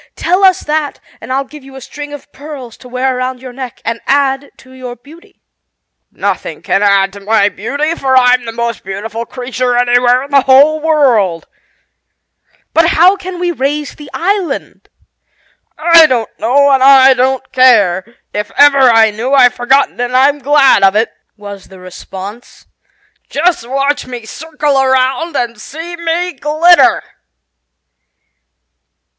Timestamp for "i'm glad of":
20.17-20.95